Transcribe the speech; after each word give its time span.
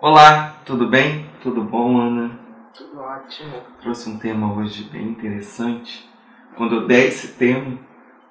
Olá, 0.00 0.54
tudo 0.64 0.86
bem? 0.86 1.28
Tudo 1.42 1.62
bom, 1.62 1.98
Ana? 2.00 2.38
Tudo 2.72 3.00
ótimo. 3.00 3.52
Trouxe 3.82 4.08
um 4.08 4.18
tema 4.18 4.54
hoje 4.56 4.84
bem 4.84 5.08
interessante. 5.08 6.08
Quando 6.56 6.76
eu 6.76 6.86
der 6.86 7.06
esse 7.08 7.28
tema, 7.32 7.76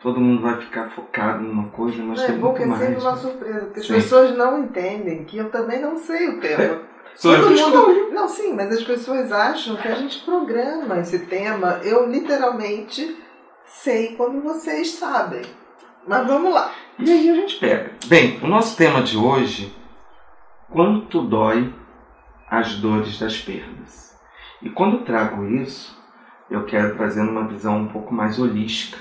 todo 0.02 0.20
mundo 0.22 0.42
vai 0.42 0.56
ficar 0.62 0.90
focado 0.92 1.44
numa 1.44 1.68
coisa, 1.70 2.02
mas 2.04 2.22
é 2.22 2.28
tem 2.28 2.38
bom 2.38 2.48
muito 2.48 2.58
que 2.58 2.64
é 2.64 2.66
mais. 2.68 2.82
sempre 2.82 3.02
uma 3.02 3.18
surpresa, 3.18 3.60
porque 3.66 3.80
as 3.82 3.88
Sim. 3.88 3.94
pessoas 3.96 4.38
não 4.38 4.64
entendem 4.64 5.26
que 5.26 5.38
eu 5.38 5.50
também 5.50 5.82
não 5.82 5.98
sei 5.98 6.30
o 6.30 6.40
tema. 6.40 6.82
Sou 7.16 7.34
eu 7.34 7.42
Todo 7.42 7.54
que 7.56 7.62
mundo-. 7.62 8.14
Não, 8.14 8.28
sim, 8.30 8.54
mas 8.54 8.72
as 8.72 8.84
pessoas 8.84 9.32
acham 9.32 9.76
que 9.76 9.88
a 9.88 9.96
gente 9.96 10.24
programa 10.24 11.00
esse 11.00 11.20
tema. 11.20 11.82
Eu 11.84 12.10
literalmente 12.10 13.18
sei 13.66 14.16
quando 14.16 14.42
vocês 14.42 14.92
sabem. 14.92 15.42
Mas 16.08 16.26
vamos 16.26 16.54
lá. 16.54 16.72
E 17.00 17.12
aí 17.12 17.30
a 17.30 17.34
gente 17.36 17.60
pega. 17.60 17.92
Bem, 18.06 18.40
o 18.42 18.48
nosso 18.48 18.78
tema 18.78 19.02
de 19.02 19.18
hoje, 19.18 19.76
quanto 20.70 21.22
dói 21.22 21.74
as 22.50 22.76
dores 22.76 23.20
das 23.20 23.38
perdas. 23.38 24.18
E 24.62 24.70
quando 24.70 25.04
trago 25.04 25.46
isso, 25.46 25.98
eu 26.50 26.66
quero 26.66 26.96
trazer 26.96 27.22
uma 27.22 27.48
visão 27.48 27.82
um 27.82 27.88
pouco 27.88 28.14
mais 28.14 28.40
holística. 28.40 28.98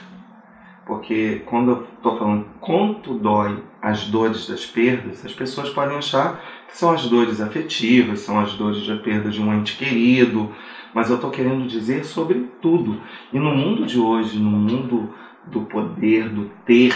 Porque 0.85 1.43
quando 1.47 1.71
eu 1.71 1.87
estou 1.97 2.17
falando 2.17 2.47
quanto 2.61 3.15
dói 3.15 3.63
as 3.83 4.05
dores 4.05 4.49
das 4.49 4.65
perdas, 4.65 5.25
as 5.25 5.33
pessoas 5.33 5.71
podem 5.71 5.97
achar 5.97 6.41
que 6.69 6.77
são 6.77 6.93
as 6.93 7.09
dores 7.09 7.41
afetivas, 7.41 8.21
são 8.21 8.39
as 8.39 8.53
dores 8.55 8.87
da 8.87 8.97
perda 8.97 9.29
de 9.29 9.43
um 9.43 9.53
ente 9.53 9.77
querido, 9.77 10.53
mas 10.95 11.11
eu 11.11 11.17
estou 11.17 11.31
querendo 11.31 11.67
dizer 11.67 12.05
sobre 12.05 12.49
tudo. 12.63 13.01
E 13.33 13.39
no 13.39 13.55
mundo 13.55 13.85
de 13.85 13.99
hoje, 13.99 14.39
no 14.39 14.51
mundo 14.51 15.13
do 15.45 15.63
poder, 15.63 16.29
do 16.29 16.51
ter, 16.65 16.95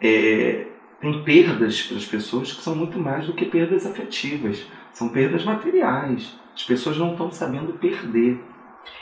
é, 0.00 0.67
tem 1.00 1.22
perdas 1.22 1.82
para 1.82 1.96
as 1.96 2.04
pessoas 2.06 2.52
que 2.52 2.62
são 2.62 2.74
muito 2.74 2.98
mais 2.98 3.26
do 3.26 3.32
que 3.32 3.44
perdas 3.44 3.86
afetivas, 3.86 4.66
são 4.92 5.08
perdas 5.08 5.44
materiais. 5.44 6.38
As 6.54 6.64
pessoas 6.64 6.98
não 6.98 7.12
estão 7.12 7.30
sabendo 7.30 7.74
perder. 7.74 8.44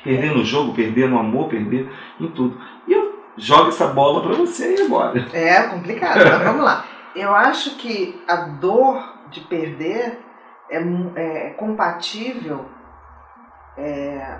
Perder 0.02 0.34
no 0.36 0.44
jogo, 0.44 0.74
perder 0.74 1.08
no 1.08 1.18
amor, 1.18 1.48
perder 1.48 1.90
em 2.20 2.28
tudo. 2.28 2.60
E 2.86 2.92
eu 2.92 3.18
jogo 3.36 3.68
essa 3.68 3.86
bola 3.88 4.20
para 4.22 4.34
você 4.34 4.64
aí 4.64 4.82
agora. 4.82 5.26
É 5.32 5.62
complicado, 5.62 6.18
mas 6.18 6.42
vamos 6.42 6.64
lá. 6.64 6.84
Eu 7.14 7.34
acho 7.34 7.76
que 7.76 8.20
a 8.28 8.36
dor 8.36 9.14
de 9.30 9.40
perder 9.42 10.18
é, 10.70 10.80
mu- 10.80 11.12
é 11.16 11.50
compatível 11.50 12.66
é, 13.76 14.38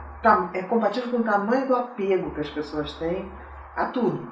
é 0.55 0.63
compatível 0.63 1.11
com 1.11 1.19
o 1.19 1.23
tamanho 1.25 1.67
do 1.67 1.77
apego 1.77 2.31
que 2.33 2.41
as 2.41 2.49
pessoas 2.51 2.93
têm 2.95 3.31
a 3.77 3.87
tudo. 3.87 4.29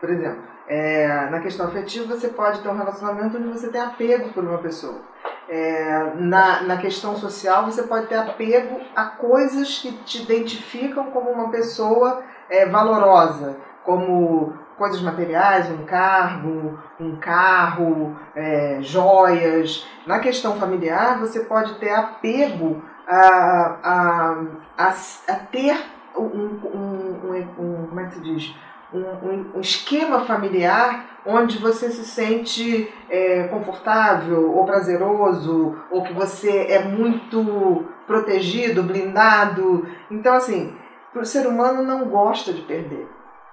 Por 0.00 0.10
exemplo, 0.10 0.42
é, 0.68 1.28
na 1.30 1.40
questão 1.40 1.66
afetiva 1.66 2.14
você 2.14 2.28
pode 2.28 2.60
ter 2.60 2.68
um 2.68 2.76
relacionamento 2.76 3.36
onde 3.36 3.48
você 3.48 3.68
tem 3.68 3.80
apego 3.80 4.32
por 4.32 4.44
uma 4.44 4.58
pessoa. 4.58 5.00
É, 5.48 6.12
na, 6.16 6.62
na 6.62 6.76
questão 6.76 7.16
social 7.16 7.64
você 7.64 7.82
pode 7.84 8.06
ter 8.06 8.16
apego 8.16 8.80
a 8.94 9.06
coisas 9.06 9.78
que 9.78 9.92
te 10.04 10.22
identificam 10.22 11.10
como 11.10 11.30
uma 11.30 11.50
pessoa 11.50 12.22
é, 12.50 12.66
valorosa, 12.66 13.56
como 13.82 14.52
coisas 14.76 15.00
materiais, 15.00 15.68
um 15.70 15.84
cargo, 15.84 16.78
um 17.00 17.16
carro, 17.16 18.16
é, 18.36 18.78
joias. 18.80 19.86
Na 20.06 20.20
questão 20.20 20.54
familiar, 20.56 21.18
você 21.18 21.40
pode 21.40 21.74
ter 21.80 21.92
apego 21.92 22.82
a, 23.08 23.76
a, 23.82 24.44
a, 24.76 24.88
a 25.28 25.34
ter 25.50 25.76
um, 26.16 26.22
um, 26.22 27.20
um, 27.24 27.36
um- 27.58 27.86
como 27.88 28.00
é 28.00 28.04
que 28.04 28.14
se 28.14 28.20
diz? 28.20 28.54
Um, 28.92 29.56
um- 29.56 29.60
esquema 29.60 30.20
familiar 30.20 31.20
onde 31.26 31.58
você 31.58 31.90
se 31.90 32.04
sente 32.04 32.90
é, 33.10 33.44
confortável 33.48 34.50
ou 34.50 34.64
prazeroso, 34.64 35.76
ou 35.90 36.02
que 36.02 36.12
você 36.12 36.66
é 36.70 36.84
muito 36.84 37.86
protegido, 38.06 38.82
blindado. 38.82 39.86
Então, 40.10 40.34
assim, 40.34 40.74
o 41.14 41.24
ser 41.24 41.46
humano 41.46 41.82
não 41.82 42.06
gosta 42.06 42.52
de 42.52 42.62
perder. 42.62 43.06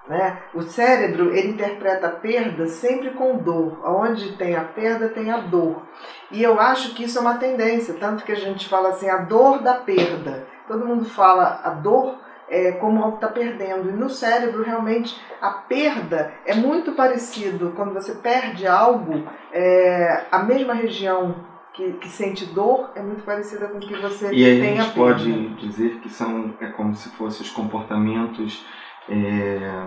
Né? 0.08 0.38
O 0.54 0.62
cérebro 0.62 1.34
ele 1.34 1.48
interpreta 1.48 2.06
a 2.06 2.12
perda 2.12 2.68
sempre 2.68 3.10
com 3.10 3.38
dor. 3.38 3.80
Onde 3.84 4.36
tem 4.36 4.54
a 4.54 4.62
perda, 4.62 5.08
tem 5.08 5.30
a 5.30 5.38
dor. 5.38 5.82
E 6.30 6.42
eu 6.42 6.60
acho 6.60 6.94
que 6.94 7.04
isso 7.04 7.18
é 7.18 7.20
uma 7.20 7.38
tendência, 7.38 7.94
tanto 7.98 8.24
que 8.24 8.32
a 8.32 8.36
gente 8.36 8.68
fala 8.68 8.90
assim, 8.90 9.10
a 9.10 9.18
dor 9.18 9.62
da 9.62 9.74
perda. 9.74 10.46
Todo 10.68 10.86
mundo 10.86 11.04
fala 11.04 11.60
a 11.62 11.70
dor 11.70 12.14
é, 12.48 12.72
como 12.72 13.02
algo 13.02 13.18
que 13.18 13.24
está 13.24 13.34
perdendo. 13.34 13.88
E 13.88 13.92
no 13.92 14.08
cérebro, 14.08 14.62
realmente, 14.62 15.18
a 15.40 15.50
perda 15.50 16.32
é 16.44 16.54
muito 16.54 16.92
parecido. 16.92 17.72
Quando 17.76 17.92
você 17.92 18.14
perde 18.14 18.66
algo, 18.66 19.24
é, 19.52 20.24
a 20.30 20.38
mesma 20.40 20.74
região 20.74 21.34
que, 21.72 21.92
que 21.94 22.08
sente 22.08 22.46
dor 22.46 22.90
é 22.94 23.02
muito 23.02 23.22
parecida 23.22 23.68
com 23.68 23.78
o 23.78 23.80
que 23.80 23.94
você 23.96 24.32
E 24.32 24.44
aí 24.44 24.60
tem 24.60 24.78
a 24.78 24.82
a 24.82 24.84
gente 24.84 24.94
perda. 24.94 25.12
pode 25.12 25.48
dizer 25.56 26.00
que 26.00 26.08
são 26.08 26.54
é 26.60 26.68
como 26.68 26.94
se 26.94 27.10
fossem 27.10 27.42
os 27.42 27.52
comportamentos 27.52 28.64
é, 29.08 29.86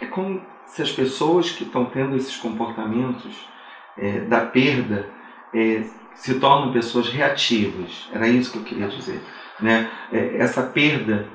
é 0.00 0.06
como 0.06 0.40
se 0.66 0.82
as 0.82 0.92
pessoas 0.92 1.50
que 1.50 1.64
estão 1.64 1.86
tendo 1.86 2.16
esses 2.16 2.36
comportamentos 2.36 3.48
é, 3.96 4.20
da 4.20 4.40
perda 4.40 5.08
é, 5.54 5.84
se 6.14 6.38
tornam 6.38 6.72
pessoas 6.72 7.08
reativas. 7.08 8.08
Era 8.12 8.28
isso 8.28 8.52
que 8.52 8.58
eu 8.58 8.64
queria 8.64 8.88
dizer, 8.88 9.20
né? 9.60 9.90
É, 10.12 10.38
essa 10.38 10.62
perda, 10.62 11.26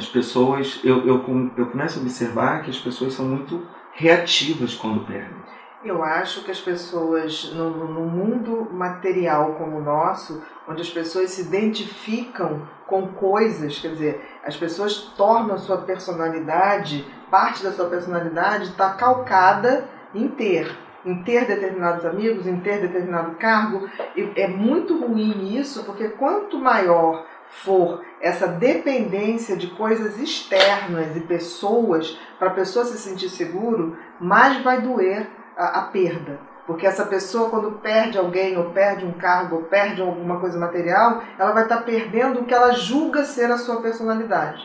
as 0.00 0.08
pessoas 0.08 0.80
eu, 0.82 1.06
eu 1.06 1.22
eu 1.56 1.66
começo 1.66 1.98
a 1.98 2.02
observar 2.02 2.62
que 2.62 2.70
as 2.70 2.78
pessoas 2.78 3.12
são 3.12 3.26
muito 3.26 3.66
reativas 3.92 4.74
quando 4.74 5.06
perdem. 5.06 5.40
Eu 5.84 6.02
acho 6.02 6.44
que 6.44 6.50
as 6.50 6.60
pessoas, 6.60 7.52
no, 7.54 7.70
no 7.70 8.04
mundo 8.04 8.68
material 8.70 9.54
como 9.54 9.78
o 9.78 9.82
nosso, 9.82 10.42
onde 10.68 10.82
as 10.82 10.90
pessoas 10.90 11.30
se 11.30 11.42
identificam 11.42 12.68
com 12.86 13.08
coisas, 13.08 13.78
quer 13.78 13.88
dizer, 13.88 14.28
as 14.44 14.56
pessoas 14.56 14.98
tornam 15.16 15.54
a 15.54 15.58
sua 15.58 15.78
personalidade, 15.78 17.06
parte 17.30 17.62
da 17.62 17.72
sua 17.72 17.88
personalidade 17.88 18.64
está 18.64 18.90
calcada 18.92 19.88
em 20.14 20.28
ter, 20.28 20.70
em 21.04 21.22
ter 21.22 21.46
determinados 21.46 22.04
amigos, 22.04 22.46
em 22.46 22.60
ter 22.60 22.80
determinado 22.80 23.36
cargo. 23.36 23.88
É 24.36 24.48
muito 24.48 24.98
ruim 25.06 25.56
isso, 25.56 25.84
porque 25.84 26.08
quanto 26.08 26.58
maior 26.58 27.24
for 27.50 28.02
essa 28.20 28.46
dependência 28.46 29.56
de 29.56 29.68
coisas 29.68 30.18
externas 30.18 31.16
e 31.16 31.20
pessoas, 31.20 32.18
para 32.38 32.48
a 32.48 32.54
pessoa 32.54 32.84
se 32.84 32.96
sentir 32.96 33.28
seguro, 33.28 33.98
mais 34.20 34.62
vai 34.62 34.80
doer 34.80 35.28
a, 35.56 35.80
a 35.80 35.82
perda. 35.82 36.38
Porque 36.66 36.86
essa 36.86 37.04
pessoa, 37.04 37.50
quando 37.50 37.80
perde 37.80 38.16
alguém, 38.16 38.56
ou 38.56 38.70
perde 38.70 39.04
um 39.04 39.12
cargo, 39.12 39.56
ou 39.56 39.62
perde 39.64 40.00
alguma 40.00 40.38
coisa 40.38 40.58
material, 40.58 41.22
ela 41.36 41.52
vai 41.52 41.64
estar 41.64 41.78
perdendo 41.78 42.40
o 42.40 42.44
que 42.44 42.54
ela 42.54 42.72
julga 42.72 43.24
ser 43.24 43.50
a 43.50 43.58
sua 43.58 43.82
personalidade. 43.82 44.62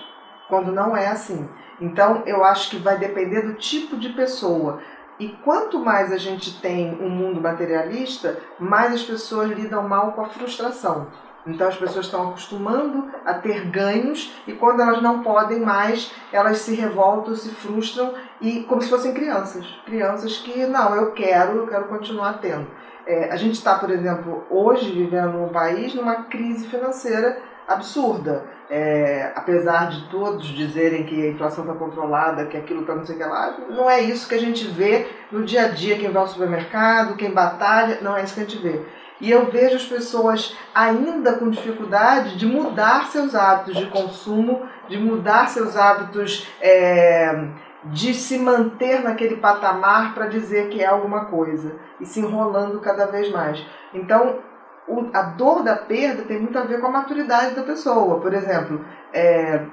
Quando 0.48 0.72
não 0.72 0.96
é 0.96 1.08
assim. 1.08 1.50
Então, 1.82 2.22
eu 2.28 2.44
acho 2.44 2.70
que 2.70 2.78
vai 2.78 2.98
depender 2.98 3.42
do 3.42 3.56
tipo 3.56 3.98
de 3.98 4.10
pessoa. 4.10 4.80
E 5.20 5.30
quanto 5.44 5.80
mais 5.80 6.12
a 6.12 6.18
gente 6.18 6.62
tem 6.62 6.96
um 7.02 7.10
mundo 7.10 7.42
materialista, 7.42 8.38
mais 8.60 8.94
as 8.94 9.04
pessoas 9.04 9.50
lidam 9.50 9.88
mal 9.88 10.12
com 10.12 10.22
a 10.22 10.30
frustração. 10.30 11.08
Então 11.46 11.68
as 11.68 11.78
pessoas 11.78 12.06
estão 12.06 12.30
acostumando 12.30 13.08
a 13.24 13.34
ter 13.36 13.66
ganhos 13.70 14.34
e 14.48 14.54
quando 14.54 14.82
elas 14.82 15.02
não 15.02 15.22
podem 15.22 15.60
mais, 15.60 16.12
elas 16.32 16.60
se 16.60 16.74
revoltam, 16.74 17.36
se 17.36 17.50
frustram 17.50 18.14
e 18.42 18.64
como 18.64 18.82
se 18.82 18.90
fossem 18.90 19.14
crianças. 19.14 19.66
Crianças 19.86 20.38
que, 20.38 20.66
não, 20.66 20.96
eu 20.96 21.12
quero, 21.12 21.58
eu 21.58 21.68
quero 21.68 21.86
continuar 21.86 22.40
tendo. 22.40 22.68
É, 23.06 23.32
a 23.32 23.36
gente 23.36 23.54
está, 23.54 23.78
por 23.78 23.92
exemplo, 23.92 24.44
hoje 24.50 24.92
vivendo 24.92 25.34
num 25.34 25.50
país 25.50 25.94
numa 25.94 26.24
crise 26.24 26.68
financeira 26.68 27.38
absurda. 27.68 28.44
É, 28.68 29.32
apesar 29.36 29.90
de 29.90 30.10
todos 30.10 30.48
dizerem 30.48 31.06
que 31.06 31.22
a 31.22 31.30
inflação 31.30 31.64
está 31.64 31.76
controlada, 31.76 32.46
que 32.48 32.58
aquilo 32.58 32.82
está 32.82 32.96
não 32.96 33.06
sei 33.06 33.16
o 33.16 33.18
que 33.20 33.24
lá, 33.24 33.58
não 33.70 33.88
é 33.88 34.02
isso 34.02 34.28
que 34.28 34.34
a 34.34 34.40
gente 34.40 34.66
vê 34.68 35.08
no 35.32 35.44
dia 35.44 35.66
a 35.66 35.68
dia, 35.68 36.00
quem 36.00 36.10
vai 36.10 36.24
ao 36.24 36.28
supermercado, 36.28 37.16
quem 37.16 37.30
batalha, 37.30 38.00
não 38.02 38.18
é 38.18 38.24
isso 38.24 38.34
que 38.34 38.40
a 38.40 38.44
gente 38.44 38.58
vê. 38.58 38.84
E 39.22 39.32
eu 39.32 39.50
vejo 39.50 39.76
as 39.78 39.86
pessoas 39.86 40.56
ainda 40.74 41.34
com 41.34 41.50
dificuldade 41.50 42.38
de 42.38 42.46
mudar 42.46 43.06
seus 43.08 43.34
hábitos 43.34 43.76
de 43.78 43.86
consumo, 43.86 44.68
de 44.90 44.98
mudar 44.98 45.48
seus 45.48 45.78
hábitos 45.78 46.48
é, 46.62 47.48
de 47.86 48.14
se 48.14 48.38
manter 48.38 49.02
naquele 49.04 49.38
patamar 49.38 50.14
para 50.14 50.28
dizer 50.28 50.70
que 50.70 50.82
é 50.82 50.88
alguma 50.88 51.26
coisa 51.26 51.76
e 52.00 52.06
se 52.06 52.20
enrolando 52.20 52.80
cada 52.82 53.06
vez 53.06 53.32
mais. 53.32 53.66
Então, 53.94 54.40
o- 54.88 55.10
a 55.14 55.22
dor 55.22 55.64
da 55.64 55.76
perda 55.76 56.24
tem 56.24 56.40
muito 56.40 56.58
a 56.60 56.64
ver 56.64 56.82
com 56.82 56.88
a 56.88 56.92
maturidade 56.92 57.56
da 57.56 57.64
pessoa. 57.64 58.20
Por 58.20 58.34
exemplo, 58.34 58.84
é, 59.14 59.66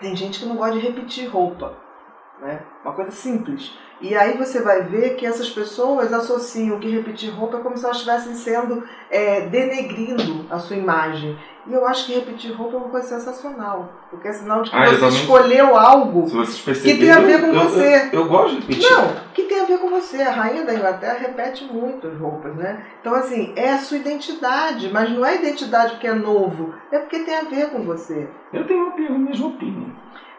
tem 0.00 0.16
gente 0.16 0.40
que 0.40 0.46
não 0.46 0.56
gosta 0.56 0.74
de 0.78 0.80
repetir 0.86 1.28
roupa, 1.28 1.74
né? 2.40 2.60
Uma 2.84 2.92
coisa 2.94 3.10
simples. 3.10 3.76
E 4.00 4.14
aí 4.16 4.36
você 4.36 4.62
vai 4.62 4.82
ver 4.82 5.16
que 5.16 5.26
essas 5.26 5.50
pessoas 5.50 6.12
associam 6.12 6.78
que 6.78 6.88
repetir 6.88 7.30
roupa 7.30 7.58
é 7.58 7.60
como 7.60 7.76
se 7.76 7.84
elas 7.84 7.96
estivessem 7.96 8.34
sendo 8.34 8.84
é, 9.10 9.42
denegrindo 9.42 10.46
a 10.48 10.58
sua 10.58 10.76
imagem. 10.76 11.36
E 11.66 11.72
eu 11.72 11.86
acho 11.86 12.06
que 12.06 12.14
repetir 12.14 12.52
roupa 12.52 12.76
é 12.76 12.78
uma 12.78 12.88
coisa 12.88 13.08
sensacional. 13.08 13.92
Porque 14.08 14.28
é 14.28 14.32
sinal 14.32 14.62
de 14.62 14.70
que 14.70 14.76
Ah, 14.76 14.88
você 14.88 15.08
escolheu 15.08 15.76
algo 15.76 16.22
perceberem, 16.64 16.98
tem 16.98 17.10
a 17.10 17.20
ver 17.20 17.40
com 17.40 17.46
eu, 17.48 17.60
você. 17.60 18.08
Eu, 18.12 18.20
eu 18.20 18.28
gosto 18.28 18.54
de 18.54 18.60
repetir. 18.60 18.90
não, 18.90 19.14
que 19.34 19.42
tem 19.42 19.60
a 19.60 19.64
ver 19.64 19.78
com 19.78 19.90
você. 19.90 20.22
A 20.22 20.30
rainha 20.30 20.64
da 20.64 20.74
Inglaterra 20.74 21.18
repete 21.18 21.64
muito 21.64 22.06
as 22.06 22.18
roupas, 22.18 22.54
né? 22.54 22.82
Então, 23.00 23.14
assim, 23.14 23.52
é 23.54 23.72
a 23.72 23.78
sua 23.78 23.98
identidade, 23.98 24.90
mas 24.90 25.10
não 25.10 25.26
é 25.26 25.34
identidade 25.34 25.92
porque 25.92 26.06
é 26.06 26.14
novo, 26.14 26.72
é 26.90 26.98
porque 26.98 27.18
tem 27.18 27.36
a 27.36 27.42
ver 27.42 27.70
com 27.70 27.82
você. 27.82 28.28
Eu 28.52 28.66
tenho 28.66 28.86
um 28.86 28.92
às 28.92 29.18
minhas 29.18 29.38
roupinhas. 29.40 29.92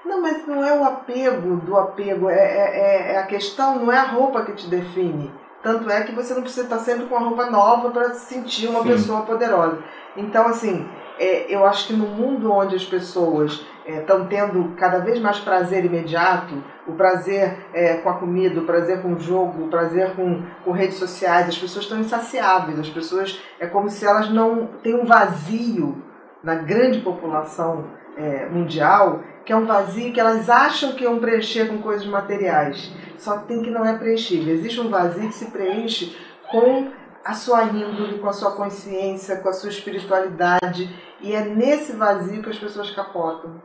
Não, 0.05 0.21
mas 0.21 0.45
não 0.47 0.63
é 0.63 0.73
o 0.77 0.83
apego 0.83 1.57
do 1.57 1.77
apego, 1.77 2.29
é, 2.29 2.35
é, 2.35 3.13
é 3.13 3.17
a 3.17 3.25
questão, 3.25 3.79
não 3.79 3.91
é 3.91 3.97
a 3.97 4.07
roupa 4.07 4.43
que 4.43 4.53
te 4.53 4.67
define. 4.67 5.31
Tanto 5.61 5.89
é 5.89 6.03
que 6.03 6.15
você 6.15 6.33
não 6.33 6.41
precisa 6.41 6.63
estar 6.63 6.79
sempre 6.79 7.05
com 7.05 7.15
uma 7.15 7.27
roupa 7.27 7.49
nova 7.49 7.89
para 7.91 8.13
se 8.13 8.33
sentir 8.33 8.67
uma 8.67 8.81
Sim. 8.83 8.89
pessoa 8.89 9.21
poderosa. 9.21 9.79
Então, 10.15 10.47
assim, 10.47 10.87
é, 11.19 11.53
eu 11.53 11.65
acho 11.65 11.87
que 11.87 11.93
no 11.93 12.07
mundo 12.07 12.51
onde 12.51 12.75
as 12.75 12.85
pessoas 12.85 13.65
estão 13.85 14.23
é, 14.23 14.25
tendo 14.25 14.73
cada 14.77 14.99
vez 14.99 15.19
mais 15.19 15.39
prazer 15.39 15.83
imediato, 15.83 16.63
o 16.87 16.93
prazer 16.93 17.67
é, 17.73 17.95
com 17.95 18.09
a 18.09 18.13
comida, 18.13 18.61
o 18.61 18.65
prazer 18.65 19.01
com 19.01 19.13
o 19.13 19.19
jogo, 19.19 19.65
o 19.65 19.67
prazer 19.67 20.15
com, 20.15 20.43
com 20.63 20.71
redes 20.71 20.97
sociais, 20.97 21.49
as 21.49 21.57
pessoas 21.57 21.85
estão 21.85 21.99
insaciáveis, 21.99 22.79
as 22.79 22.89
pessoas 22.89 23.41
é 23.59 23.67
como 23.67 23.89
se 23.89 24.05
elas 24.05 24.29
não 24.29 24.67
têm 24.81 24.95
um 24.95 25.05
vazio 25.05 26.01
na 26.41 26.55
grande 26.55 27.01
população 27.01 27.85
é, 28.15 28.45
mundial, 28.45 29.21
que 29.49 29.53
é 29.53 29.55
um 29.55 29.65
vazio 29.65 30.13
que 30.13 30.19
elas 30.19 30.47
acham 30.47 30.91
que 30.91 31.05
iam 31.05 31.17
preencher 31.17 31.67
com 31.67 31.79
coisas 31.79 32.05
materiais. 32.05 32.93
Só 33.17 33.39
que 33.39 33.47
tem 33.47 33.63
que 33.63 33.71
não 33.71 33.83
é 33.83 33.97
preenchível. 33.97 34.53
Existe 34.53 34.79
um 34.79 34.91
vazio 34.91 35.27
que 35.27 35.33
se 35.33 35.45
preenche 35.49 36.15
com 36.51 36.91
a 37.25 37.33
sua 37.33 37.63
índole, 37.63 38.19
com 38.19 38.29
a 38.29 38.31
sua 38.31 38.51
consciência, 38.51 39.37
com 39.37 39.49
a 39.49 39.53
sua 39.53 39.71
espiritualidade. 39.71 40.95
E 41.19 41.33
é 41.33 41.45
nesse 41.45 41.93
vazio 41.93 42.43
que 42.43 42.49
as 42.51 42.59
pessoas 42.59 42.91
capotam. 42.91 43.59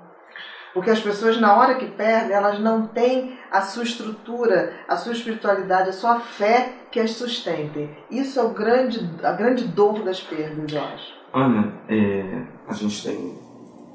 Porque 0.72 0.88
as 0.88 1.00
pessoas, 1.00 1.38
na 1.38 1.54
hora 1.54 1.74
que 1.74 1.90
perdem, 1.90 2.34
elas 2.34 2.58
não 2.58 2.86
têm 2.86 3.38
a 3.50 3.60
sua 3.60 3.82
estrutura, 3.82 4.72
a 4.88 4.96
sua 4.96 5.12
espiritualidade, 5.12 5.90
a 5.90 5.92
sua 5.92 6.18
fé 6.18 6.76
que 6.90 6.98
as 6.98 7.10
sustentem. 7.10 7.94
Isso 8.10 8.40
é 8.40 8.42
o 8.42 8.54
grande, 8.54 9.06
a 9.22 9.32
grande 9.32 9.64
dor 9.64 10.02
das 10.02 10.22
perdas, 10.22 10.72
eu 10.72 10.82
acho. 10.82 11.12
Ana, 11.34 11.74
é, 11.90 12.42
a 12.66 12.72
gente 12.72 13.06
tem 13.06 13.38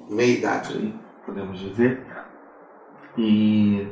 meia 0.08 0.38
idade 0.38 0.74
aí, 0.74 1.09
podemos 1.30 1.60
dizer, 1.60 2.02
e 3.16 3.88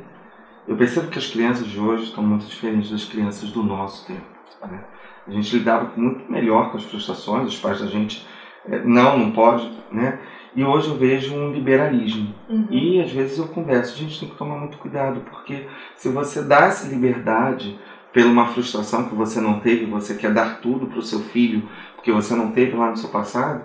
eu 0.66 0.76
percebo 0.76 1.08
que 1.08 1.18
as 1.18 1.28
crianças 1.28 1.66
de 1.66 1.78
hoje 1.78 2.04
estão 2.04 2.22
muito 2.22 2.46
diferentes 2.46 2.90
das 2.90 3.04
crianças 3.04 3.50
do 3.50 3.62
nosso 3.62 4.06
tempo. 4.06 4.26
Né? 4.62 4.84
A 5.26 5.30
gente 5.30 5.56
lidava 5.56 5.92
muito 5.96 6.30
melhor 6.30 6.70
com 6.70 6.78
as 6.78 6.84
frustrações, 6.84 7.48
os 7.48 7.58
pais 7.58 7.80
da 7.80 7.86
gente 7.86 8.26
é, 8.66 8.82
não, 8.82 9.18
não 9.18 9.30
pode, 9.30 9.70
né? 9.92 10.18
E 10.56 10.64
hoje 10.64 10.88
eu 10.88 10.96
vejo 10.96 11.34
um 11.34 11.52
liberalismo. 11.52 12.34
Uhum. 12.48 12.66
E 12.70 13.00
às 13.00 13.12
vezes 13.12 13.38
eu 13.38 13.46
converso, 13.46 13.94
a 13.94 13.98
gente 13.98 14.18
tem 14.18 14.28
que 14.28 14.36
tomar 14.36 14.56
muito 14.56 14.78
cuidado, 14.78 15.20
porque 15.30 15.68
se 15.94 16.08
você 16.08 16.42
dá 16.42 16.66
essa 16.66 16.88
liberdade 16.88 17.78
pela 18.12 18.30
uma 18.30 18.48
frustração 18.48 19.08
que 19.08 19.14
você 19.14 19.40
não 19.40 19.60
teve, 19.60 19.86
você 19.86 20.14
quer 20.16 20.32
dar 20.32 20.60
tudo 20.60 20.86
para 20.86 20.98
o 20.98 21.02
seu 21.02 21.20
filho, 21.20 21.68
porque 21.94 22.10
você 22.10 22.34
não 22.34 22.50
teve 22.50 22.74
lá 22.76 22.90
no 22.90 22.96
seu 22.96 23.10
passado, 23.10 23.62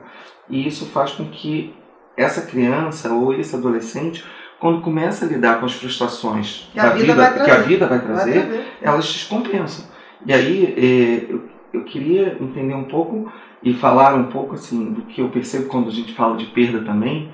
e 0.50 0.68
isso 0.68 0.86
faz 0.88 1.14
com 1.14 1.26
que 1.26 1.74
essa 2.16 2.42
criança 2.42 3.12
ou 3.14 3.34
esse 3.34 3.56
adolescente, 3.56 4.24
quando 4.60 4.82
começa 4.82 5.26
a 5.26 5.28
lidar 5.28 5.60
com 5.60 5.66
as 5.66 5.74
frustrações 5.74 6.70
que, 6.72 6.80
a 6.80 6.90
vida, 6.90 7.14
vida 7.14 7.44
que 7.44 7.52
a 7.52 7.58
vida 7.58 7.88
vai 7.88 8.00
trazer, 8.00 8.34
vai 8.34 8.48
trazer. 8.48 8.66
elas 8.82 9.06
descompensam. 9.06 9.86
E 10.26 10.32
aí 10.32 10.74
eh, 10.78 11.26
eu, 11.30 11.44
eu 11.74 11.84
queria 11.84 12.38
entender 12.40 12.74
um 12.74 12.86
pouco 12.86 13.32
e 13.62 13.74
falar 13.74 14.14
um 14.14 14.26
pouco 14.26 14.56
assim 14.56 14.94
do 14.94 15.02
que 15.04 15.22
eu 15.22 15.30
percebo 15.30 15.68
quando 15.68 15.88
a 15.90 15.92
gente 15.92 16.14
fala 16.14 16.38
de 16.38 16.46
perda 16.46 16.82
também, 16.82 17.32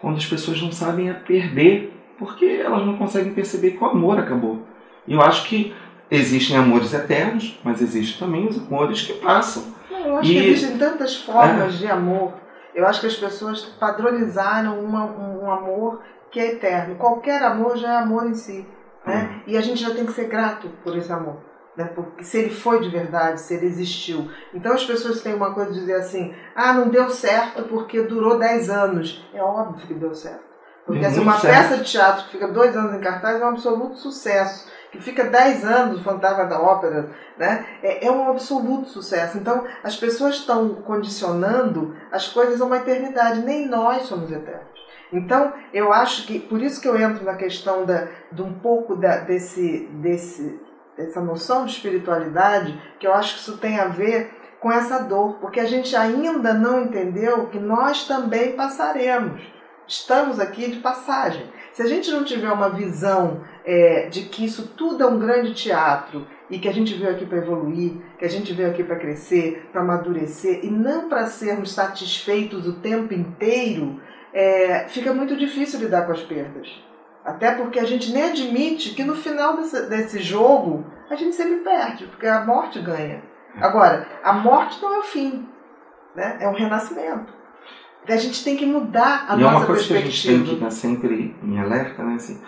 quando 0.00 0.16
as 0.16 0.26
pessoas 0.26 0.60
não 0.60 0.70
sabem 0.70 1.10
a 1.10 1.14
perder, 1.14 1.92
porque 2.18 2.44
elas 2.44 2.84
não 2.84 2.96
conseguem 2.96 3.32
perceber 3.32 3.72
que 3.72 3.82
o 3.82 3.86
amor 3.86 4.18
acabou. 4.18 4.62
E 5.06 5.14
eu 5.14 5.22
acho 5.22 5.48
que 5.48 5.74
existem 6.10 6.56
amores 6.56 6.92
eternos, 6.92 7.58
mas 7.64 7.80
existem 7.80 8.18
também 8.18 8.46
os 8.46 8.58
amores 8.58 9.02
que 9.02 9.14
passam. 9.14 9.64
Não, 9.90 9.98
eu 10.00 10.16
acho 10.18 10.30
e... 10.30 10.34
que 10.34 10.48
existem 10.48 10.78
tantas 10.78 11.16
formas 11.16 11.74
é... 11.74 11.78
de 11.78 11.86
amor. 11.86 12.34
Eu 12.78 12.86
acho 12.86 13.00
que 13.00 13.06
as 13.06 13.16
pessoas 13.16 13.64
padronizaram 13.64 14.78
uma, 14.80 15.04
um 15.04 15.50
amor 15.50 16.02
que 16.30 16.38
é 16.38 16.52
eterno. 16.52 16.96
Qualquer 16.96 17.42
amor 17.42 17.76
já 17.76 17.94
é 17.94 17.96
amor 17.96 18.26
em 18.26 18.34
si. 18.34 18.66
Né? 19.06 19.22
Hum. 19.22 19.42
E 19.46 19.56
a 19.56 19.60
gente 19.60 19.80
já 19.80 19.94
tem 19.94 20.06
que 20.06 20.12
ser 20.12 20.28
grato 20.28 20.68
por 20.82 20.96
esse 20.96 21.12
amor 21.12 21.48
né? 21.78 21.84
Porque 21.94 22.24
se 22.24 22.38
ele 22.38 22.50
foi 22.50 22.80
de 22.80 22.88
verdade, 22.88 23.40
se 23.40 23.54
ele 23.54 23.66
existiu. 23.66 24.28
Então 24.52 24.72
as 24.72 24.84
pessoas 24.84 25.22
têm 25.22 25.32
uma 25.32 25.54
coisa 25.54 25.72
de 25.72 25.78
dizer 25.78 25.94
assim: 25.94 26.34
ah, 26.54 26.74
não 26.74 26.88
deu 26.88 27.08
certo 27.08 27.62
porque 27.62 28.02
durou 28.02 28.36
10 28.36 28.68
anos. 28.68 29.24
É 29.32 29.40
óbvio 29.40 29.86
que 29.86 29.94
deu 29.94 30.12
certo. 30.12 30.48
Porque 30.84 31.04
assim, 31.04 31.20
uma 31.20 31.38
certo. 31.38 31.54
peça 31.54 31.76
de 31.76 31.88
teatro 31.88 32.24
que 32.24 32.32
fica 32.32 32.48
dois 32.48 32.76
anos 32.76 32.94
em 32.94 33.00
cartaz 33.00 33.40
é 33.40 33.44
um 33.44 33.50
absoluto 33.50 33.96
sucesso. 33.96 34.68
Que 34.90 35.00
fica 35.00 35.24
10 35.24 35.64
anos, 35.64 36.02
Fantasma 36.02 36.44
da 36.44 36.60
Ópera, 36.60 37.10
né? 37.36 37.66
É, 37.82 38.06
é 38.06 38.10
um 38.10 38.30
absoluto 38.30 38.88
sucesso. 38.88 39.36
Então, 39.36 39.64
as 39.82 39.96
pessoas 39.96 40.36
estão 40.36 40.76
condicionando 40.76 41.94
as 42.10 42.28
coisas 42.28 42.60
a 42.60 42.64
uma 42.64 42.78
eternidade. 42.78 43.40
Nem 43.40 43.66
nós 43.66 44.02
somos 44.02 44.30
eternos. 44.30 44.66
Então, 45.12 45.52
eu 45.72 45.92
acho 45.92 46.26
que, 46.26 46.38
por 46.38 46.60
isso 46.62 46.80
que 46.80 46.88
eu 46.88 46.98
entro 46.98 47.24
na 47.24 47.34
questão 47.34 47.84
da, 47.84 48.08
de 48.30 48.42
um 48.42 48.54
pouco 48.54 48.96
da, 48.96 49.18
desse, 49.18 49.88
desse 49.92 50.60
essa 50.98 51.20
noção 51.20 51.64
de 51.64 51.72
espiritualidade, 51.72 52.78
que 52.98 53.06
eu 53.06 53.14
acho 53.14 53.34
que 53.34 53.40
isso 53.40 53.58
tem 53.58 53.78
a 53.78 53.86
ver 53.86 54.34
com 54.60 54.70
essa 54.70 54.98
dor, 54.98 55.38
porque 55.40 55.60
a 55.60 55.64
gente 55.64 55.94
ainda 55.94 56.52
não 56.52 56.82
entendeu 56.82 57.46
que 57.46 57.58
nós 57.58 58.06
também 58.06 58.52
passaremos. 58.52 59.40
Estamos 59.86 60.40
aqui 60.40 60.70
de 60.70 60.80
passagem. 60.80 61.50
Se 61.72 61.82
a 61.82 61.86
gente 61.86 62.10
não 62.10 62.24
tiver 62.24 62.50
uma 62.50 62.70
visão 62.70 63.42
é, 63.68 64.08
de 64.08 64.22
que 64.22 64.46
isso 64.46 64.68
tudo 64.68 65.04
é 65.04 65.06
um 65.06 65.18
grande 65.18 65.52
teatro 65.52 66.26
e 66.48 66.58
que 66.58 66.66
a 66.66 66.72
gente 66.72 66.94
veio 66.94 67.10
aqui 67.10 67.26
para 67.26 67.36
evoluir, 67.36 67.98
que 68.18 68.24
a 68.24 68.28
gente 68.28 68.54
veio 68.54 68.70
aqui 68.70 68.82
para 68.82 68.96
crescer, 68.96 69.68
para 69.70 69.82
amadurecer 69.82 70.64
e 70.64 70.70
não 70.70 71.06
para 71.06 71.26
sermos 71.26 71.74
satisfeitos 71.74 72.66
o 72.66 72.80
tempo 72.80 73.12
inteiro, 73.12 74.00
é, 74.32 74.86
fica 74.88 75.12
muito 75.12 75.36
difícil 75.36 75.80
lidar 75.80 76.06
com 76.06 76.12
as 76.12 76.22
perdas. 76.22 76.66
Até 77.22 77.50
porque 77.50 77.78
a 77.78 77.84
gente 77.84 78.10
nem 78.10 78.30
admite 78.30 78.94
que 78.94 79.04
no 79.04 79.14
final 79.14 79.58
desse, 79.58 79.82
desse 79.82 80.18
jogo 80.20 80.86
a 81.10 81.14
gente 81.14 81.36
sempre 81.36 81.56
perde, 81.56 82.06
porque 82.06 82.26
a 82.26 82.42
morte 82.46 82.80
ganha. 82.80 83.22
Agora, 83.60 84.08
a 84.24 84.32
morte 84.32 84.80
não 84.80 84.94
é 84.94 84.98
o 85.00 85.02
fim, 85.02 85.46
né? 86.16 86.38
é 86.40 86.48
um 86.48 86.54
renascimento. 86.54 87.36
A 88.08 88.16
gente 88.16 88.42
tem 88.42 88.56
que 88.56 88.64
mudar 88.64 89.26
a 89.28 89.36
e 89.36 89.40
nossa 89.40 89.56
é 89.56 89.58
uma 89.58 89.66
coisa 89.66 89.86
perspectiva. 89.86 90.00
que 90.00 90.08
a 90.08 90.10
gente 90.10 90.26
tem 90.26 90.44
que 90.44 90.54
estar 90.54 90.70
sempre 90.70 91.36
em 91.42 91.60
alerta, 91.60 92.02
né? 92.02 92.14
Assim, 92.14 92.40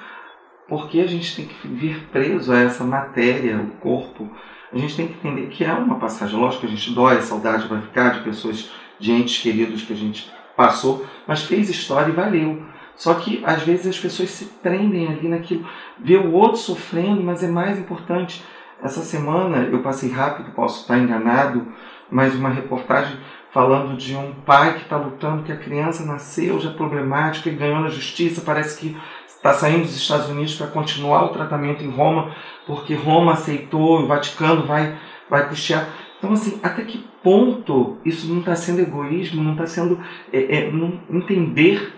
porque 0.71 1.01
a 1.01 1.07
gente 1.07 1.35
tem 1.35 1.47
que 1.47 1.67
vir 1.67 2.07
preso 2.13 2.53
a 2.53 2.61
essa 2.61 2.85
matéria, 2.85 3.57
o 3.57 3.73
corpo. 3.81 4.31
A 4.73 4.79
gente 4.79 4.95
tem 4.95 5.09
que 5.09 5.15
entender 5.15 5.49
que 5.49 5.65
é 5.65 5.73
uma 5.73 5.97
passagem. 5.97 6.39
Lógico 6.39 6.61
que 6.61 6.69
a 6.69 6.77
gente 6.77 6.95
dói, 6.95 7.17
a 7.17 7.23
saudade 7.23 7.67
vai 7.67 7.83
ficar 7.83 8.11
de 8.11 8.21
pessoas, 8.21 8.71
de 8.97 9.11
entes 9.11 9.43
queridos 9.43 9.83
que 9.83 9.93
a 9.93 9.97
gente 9.97 10.31
passou, 10.57 11.05
mas 11.27 11.43
fez 11.43 11.69
história 11.69 12.11
e 12.11 12.15
valeu. 12.15 12.63
Só 12.95 13.15
que 13.15 13.43
às 13.45 13.65
vezes 13.65 13.89
as 13.89 13.99
pessoas 13.99 14.31
se 14.31 14.45
prendem 14.63 15.09
ali 15.09 15.27
naquilo, 15.27 15.67
vê 15.99 16.17
o 16.17 16.33
outro 16.33 16.59
sofrendo, 16.59 17.21
mas 17.21 17.43
é 17.43 17.49
mais 17.49 17.77
importante. 17.77 18.45
Essa 18.81 19.01
semana 19.01 19.69
eu 19.73 19.81
passei 19.81 20.11
rápido, 20.11 20.53
posso 20.53 20.83
estar 20.83 20.99
enganado, 20.99 21.67
mas 22.09 22.35
uma 22.37 22.49
reportagem 22.49 23.19
falando 23.51 23.97
de 23.97 24.15
um 24.15 24.33
pai 24.47 24.75
que 24.75 24.83
está 24.83 24.97
lutando, 24.97 25.43
que 25.43 25.51
a 25.51 25.57
criança 25.57 26.05
nasceu 26.05 26.61
já 26.61 26.71
problemática 26.71 27.49
e 27.49 27.55
ganhou 27.55 27.81
na 27.81 27.89
justiça, 27.89 28.43
parece 28.43 28.79
que 28.79 28.97
está 29.41 29.55
saindo 29.55 29.85
dos 29.85 29.97
Estados 29.97 30.29
Unidos 30.29 30.55
para 30.55 30.67
continuar 30.67 31.25
o 31.25 31.33
tratamento 31.33 31.83
em 31.83 31.91
Roma, 31.91 32.35
porque 32.67 32.95
Roma 32.95 33.33
aceitou, 33.33 34.03
o 34.03 34.07
Vaticano 34.07 34.67
vai, 34.67 34.99
vai 35.31 35.49
custear. 35.49 35.89
Então, 36.19 36.33
assim, 36.35 36.61
até 36.63 36.85
que 36.85 36.99
ponto 37.23 37.97
isso 38.05 38.31
não 38.31 38.41
está 38.41 38.55
sendo 38.55 38.83
egoísmo, 38.83 39.43
não 39.43 39.53
está 39.53 39.67
sendo 39.67 39.99
é, 40.31 40.59
é, 40.59 40.71
não 40.71 41.01
entender 41.11 41.95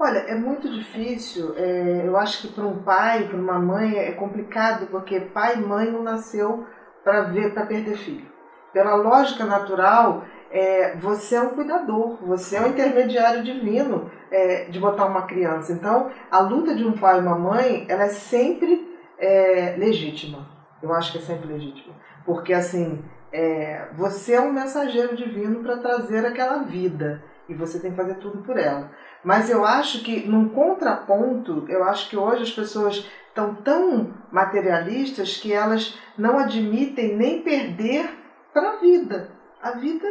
Olha, 0.00 0.18
é 0.18 0.34
muito 0.36 0.72
difícil. 0.72 1.54
É, 1.56 2.02
eu 2.06 2.16
acho 2.16 2.42
que 2.42 2.54
para 2.54 2.64
um 2.64 2.84
pai, 2.84 3.26
para 3.26 3.36
uma 3.36 3.58
mãe, 3.58 3.96
é 3.96 4.12
complicado, 4.12 4.86
porque 4.92 5.18
pai 5.18 5.56
e 5.56 5.60
mãe 5.60 5.90
não 5.90 6.04
nasceu 6.04 6.64
para 7.02 7.22
ver, 7.22 7.52
para 7.52 7.66
perder 7.66 7.96
filho. 7.96 8.24
Pela 8.72 8.94
lógica 8.94 9.44
natural, 9.44 10.22
é, 10.52 10.96
você 10.96 11.34
é 11.34 11.40
um 11.40 11.50
cuidador, 11.50 12.16
você 12.24 12.56
é 12.56 12.60
um 12.60 12.68
intermediário 12.68 13.42
divino 13.42 14.08
é, 14.30 14.64
de 14.64 14.78
botar 14.78 15.06
uma 15.06 15.22
criança. 15.22 15.72
Então, 15.72 16.10
a 16.30 16.40
luta 16.40 16.74
de 16.74 16.84
um 16.84 16.92
pai 16.92 17.18
e 17.18 17.22
uma 17.22 17.38
mãe, 17.38 17.86
ela 17.88 18.04
é 18.04 18.08
sempre 18.08 18.96
é, 19.18 19.74
legítima. 19.78 20.48
Eu 20.82 20.92
acho 20.92 21.12
que 21.12 21.18
é 21.18 21.20
sempre 21.20 21.52
legítima. 21.52 21.94
Porque, 22.24 22.52
assim, 22.52 23.02
é, 23.32 23.88
você 23.94 24.34
é 24.34 24.40
um 24.40 24.52
mensageiro 24.52 25.16
divino 25.16 25.62
para 25.62 25.78
trazer 25.78 26.24
aquela 26.24 26.62
vida. 26.62 27.22
E 27.48 27.54
você 27.54 27.80
tem 27.80 27.90
que 27.90 27.96
fazer 27.96 28.14
tudo 28.16 28.42
por 28.42 28.58
ela. 28.58 28.90
Mas 29.24 29.50
eu 29.50 29.64
acho 29.64 30.04
que, 30.04 30.28
num 30.28 30.48
contraponto, 30.50 31.64
eu 31.68 31.82
acho 31.84 32.08
que 32.10 32.16
hoje 32.16 32.42
as 32.42 32.52
pessoas 32.52 33.08
estão 33.28 33.54
tão 33.54 34.12
materialistas 34.30 35.36
que 35.36 35.52
elas 35.52 35.98
não 36.16 36.38
admitem 36.38 37.16
nem 37.16 37.42
perder 37.42 38.10
para 38.52 38.72
a 38.72 38.76
vida. 38.76 39.30
A 39.62 39.72
vida 39.72 40.06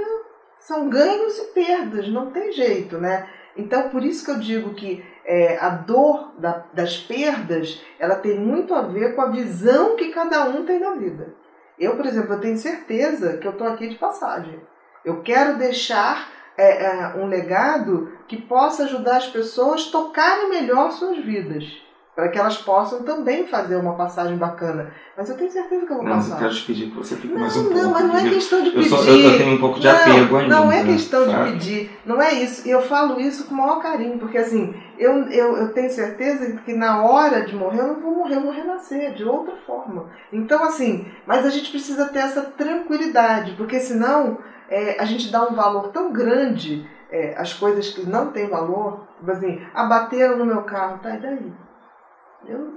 são 0.59 0.89
ganhos 0.89 1.37
e 1.37 1.53
perdas, 1.53 2.09
não 2.09 2.31
tem 2.31 2.51
jeito, 2.51 2.97
né? 2.97 3.27
Então, 3.57 3.89
por 3.89 4.03
isso 4.03 4.23
que 4.23 4.31
eu 4.31 4.39
digo 4.39 4.73
que 4.75 5.03
é, 5.25 5.57
a 5.57 5.69
dor 5.69 6.33
da, 6.37 6.63
das 6.73 6.97
perdas, 6.97 7.81
ela 7.99 8.15
tem 8.15 8.39
muito 8.39 8.73
a 8.73 8.83
ver 8.83 9.15
com 9.15 9.21
a 9.21 9.31
visão 9.31 9.95
que 9.95 10.09
cada 10.09 10.45
um 10.45 10.65
tem 10.65 10.79
da 10.79 10.91
vida. 10.91 11.33
Eu, 11.77 11.95
por 11.95 12.05
exemplo, 12.05 12.33
eu 12.33 12.39
tenho 12.39 12.57
certeza 12.57 13.37
que 13.37 13.47
eu 13.47 13.51
estou 13.51 13.67
aqui 13.67 13.87
de 13.87 13.95
passagem. 13.95 14.59
Eu 15.03 15.21
quero 15.21 15.57
deixar 15.57 16.29
é, 16.57 16.85
é, 16.85 17.07
um 17.17 17.27
legado 17.27 18.11
que 18.27 18.41
possa 18.41 18.83
ajudar 18.83 19.17
as 19.17 19.27
pessoas 19.27 19.87
a 19.87 19.91
tocarem 19.91 20.49
melhor 20.49 20.91
suas 20.91 21.17
vidas 21.17 21.86
para 22.17 22.29
que 22.29 22.39
elas 22.39 22.57
possam 22.57 23.03
também 23.03 23.45
fazer 23.45 23.75
uma 23.75 23.93
passagem 23.93 24.37
bacana. 24.37 24.91
Mas 25.15 25.29
eu 25.29 25.37
tenho 25.37 25.51
certeza 25.51 25.85
que 25.85 25.91
eu 25.91 25.97
vou 25.97 26.03
não, 26.03 26.15
passar. 26.15 26.29
Não, 26.29 26.35
eu 26.37 26.39
quero 26.39 26.55
te 26.55 26.65
pedir 26.65 26.89
que 26.89 26.97
você 26.97 27.15
fique 27.15 27.31
não, 27.31 27.41
mais 27.41 27.55
um 27.55 27.63
pouco. 27.65 27.77
Não, 27.77 27.91
mas 27.91 28.03
não 28.05 28.17
é 28.17 28.29
questão 28.29 28.63
de 28.63 28.71
pedir. 28.71 28.91
Eu, 28.91 28.97
sou, 28.97 29.05
eu, 29.05 29.37
tenho 29.37 29.55
um 29.55 29.59
pouco 29.59 29.79
de 29.79 29.85
não, 29.85 29.95
apego 29.95 30.37
ainda. 30.37 30.55
Não 30.55 30.71
é 30.71 30.83
questão 30.83 31.25
sabe? 31.27 31.45
de 31.45 31.51
pedir, 31.51 31.99
não 32.03 32.19
é 32.19 32.33
isso. 32.33 32.67
E 32.67 32.71
eu 32.71 32.81
falo 32.81 33.19
isso 33.19 33.45
com 33.45 33.53
o 33.53 33.57
maior 33.59 33.79
carinho, 33.83 34.17
porque 34.17 34.39
assim, 34.39 34.73
eu, 34.97 35.27
eu, 35.29 35.57
eu 35.57 35.73
tenho 35.73 35.91
certeza 35.91 36.59
que 36.65 36.73
na 36.73 37.03
hora 37.03 37.45
de 37.45 37.55
morrer 37.55 37.81
eu 37.81 37.87
não 37.89 38.01
vou 38.01 38.15
morrer, 38.15 38.37
eu 38.37 38.41
vou 38.41 38.51
renascer 38.51 39.13
de 39.13 39.23
outra 39.23 39.55
forma. 39.67 40.09
Então, 40.33 40.63
assim, 40.63 41.05
mas 41.27 41.45
a 41.45 41.51
gente 41.51 41.69
precisa 41.69 42.07
ter 42.07 42.17
essa 42.17 42.41
tranquilidade, 42.41 43.51
porque 43.51 43.79
senão 43.79 44.39
é, 44.71 44.99
a 44.99 45.05
gente 45.05 45.31
dá 45.31 45.47
um 45.47 45.53
valor 45.53 45.89
tão 45.89 46.11
grande 46.11 46.83
é, 47.11 47.35
às 47.37 47.53
coisas 47.53 47.91
que 47.91 48.09
não 48.09 48.31
têm 48.31 48.47
valor, 48.47 49.07
tipo 49.19 49.29
assim, 49.29 49.61
abateram 49.71 50.35
no 50.35 50.45
meu 50.47 50.63
carro, 50.63 50.97
tá, 50.97 51.13
e 51.13 51.19
daí? 51.19 51.66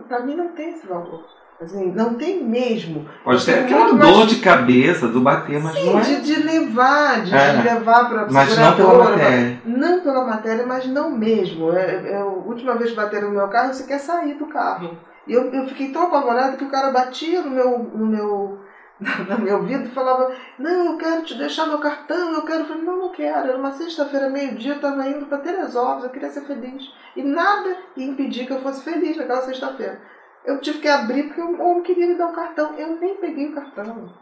Para 0.08 0.20
mim 0.20 0.34
não 0.34 0.48
tem 0.48 0.70
esse 0.70 0.86
valor. 0.86 1.24
Assim, 1.60 1.92
não 1.92 2.14
tem 2.14 2.42
mesmo. 2.42 3.06
Pode 3.22 3.44
ter 3.44 3.58
aquela 3.58 3.92
mais... 3.92 4.16
dor 4.16 4.26
de 4.26 4.36
cabeça 4.36 5.06
do 5.08 5.20
bater, 5.20 5.62
mas 5.62 5.74
Sim, 5.74 5.92
não 5.92 5.98
é. 5.98 6.02
De, 6.02 6.20
de 6.22 6.42
levar, 6.42 7.20
de, 7.20 7.34
é. 7.34 7.56
de 7.56 7.62
levar 7.62 8.08
para 8.08 8.22
a 8.22 8.30
Mas 8.30 8.56
não 8.56 8.76
pela 8.76 9.04
matéria. 9.04 9.62
Não 9.66 10.00
pela 10.00 10.24
matéria, 10.24 10.66
mas 10.66 10.86
não 10.86 11.10
mesmo. 11.10 11.70
É, 11.72 12.12
é, 12.12 12.16
a 12.16 12.24
última 12.24 12.76
vez 12.76 12.90
que 12.90 12.96
bateram 12.96 13.28
no 13.28 13.34
meu 13.34 13.48
carro, 13.48 13.74
você 13.74 13.84
quer 13.84 13.98
sair 13.98 14.34
do 14.34 14.46
carro. 14.46 14.96
E 15.26 15.34
eu, 15.34 15.52
eu 15.52 15.66
fiquei 15.68 15.92
tão 15.92 16.04
apavorada 16.04 16.56
que 16.56 16.64
o 16.64 16.70
cara 16.70 16.90
batia 16.92 17.42
no 17.42 17.50
meu, 17.50 17.78
no 17.94 18.06
meu, 18.06 18.58
no 19.28 19.38
meu 19.38 19.56
ouvido 19.58 19.84
e 19.84 19.94
falava: 19.94 20.34
Não, 20.58 20.92
eu 20.92 20.98
quero 20.98 21.22
te 21.22 21.34
deixar 21.36 21.66
meu 21.66 21.78
cartão, 21.78 22.32
eu 22.32 22.42
quero. 22.42 22.60
Eu 22.60 22.66
falei: 22.66 22.82
Não, 22.82 22.96
não 22.98 23.08
quero. 23.10 23.48
Era 23.48 23.56
uma 23.56 23.72
sexta-feira, 23.72 24.28
meio-dia, 24.28 24.72
eu 24.72 24.76
estava 24.76 25.08
indo 25.08 25.26
para 25.26 25.38
Teresópolis, 25.38 26.04
eu 26.04 26.10
queria 26.10 26.28
ser 26.28 26.42
feliz. 26.42 26.92
E 27.16 27.22
nada 27.22 27.76
ia 27.96 28.06
impedir 28.06 28.46
que 28.46 28.52
eu 28.52 28.60
fosse 28.60 28.84
feliz 28.84 29.16
naquela 29.16 29.42
sexta-feira. 29.42 30.00
Eu 30.44 30.60
tive 30.60 30.78
que 30.78 30.88
abrir 30.88 31.24
porque 31.24 31.40
o 31.40 31.62
homem 31.62 31.82
queria 31.82 32.06
me 32.06 32.14
dar 32.14 32.28
um 32.28 32.32
cartão. 32.32 32.74
Eu 32.76 32.96
nem 32.96 33.16
peguei 33.16 33.48
o 33.48 33.54
cartão. 33.54 34.12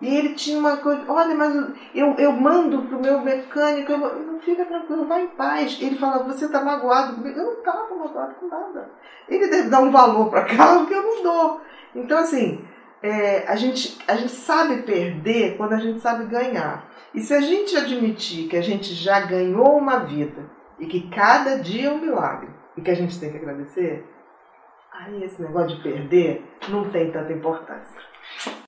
E 0.00 0.16
ele 0.16 0.34
tinha 0.34 0.58
uma 0.58 0.78
coisa, 0.78 1.04
olha, 1.06 1.32
mas 1.32 1.54
eu, 1.94 2.14
eu 2.18 2.32
mando 2.32 2.82
pro 2.82 3.00
meu 3.00 3.20
mecânico, 3.20 3.92
eu, 3.92 3.98
não 3.98 4.40
fica 4.40 4.64
tranquilo, 4.64 5.06
vai 5.06 5.22
em 5.22 5.28
paz. 5.28 5.78
Ele 5.80 5.96
fala, 5.96 6.24
você 6.24 6.48
tá 6.48 6.60
magoado 6.60 7.14
comigo? 7.14 7.38
Eu 7.38 7.44
não 7.44 7.52
estava 7.52 7.94
magoado 7.94 8.34
com 8.34 8.48
nada. 8.48 8.90
Ele 9.28 9.46
deve 9.46 9.68
dar 9.68 9.80
um 9.80 9.92
valor 9.92 10.28
para 10.28 10.44
carro 10.56 10.86
que 10.86 10.92
eu 10.92 11.02
não 11.02 11.22
dou. 11.22 11.60
Então, 11.94 12.18
assim, 12.18 12.64
é, 13.02 13.44
a, 13.48 13.56
gente, 13.56 13.98
a 14.06 14.14
gente 14.14 14.32
sabe 14.32 14.82
perder 14.82 15.56
quando 15.56 15.72
a 15.72 15.78
gente 15.78 16.00
sabe 16.00 16.26
ganhar. 16.26 16.88
E 17.12 17.20
se 17.20 17.34
a 17.34 17.40
gente 17.40 17.76
admitir 17.76 18.48
que 18.48 18.56
a 18.56 18.62
gente 18.62 18.94
já 18.94 19.20
ganhou 19.20 19.76
uma 19.76 19.98
vida 19.98 20.48
e 20.78 20.86
que 20.86 21.10
cada 21.10 21.56
dia 21.58 21.88
é 21.88 21.92
um 21.92 22.00
milagre 22.00 22.48
e 22.76 22.80
que 22.80 22.90
a 22.90 22.94
gente 22.94 23.18
tem 23.18 23.30
que 23.30 23.38
agradecer, 23.38 24.06
aí 24.92 25.22
esse 25.24 25.42
negócio 25.42 25.76
de 25.76 25.82
perder 25.82 26.44
não 26.68 26.90
tem 26.90 27.10
tanta 27.10 27.32
importância. 27.32 28.00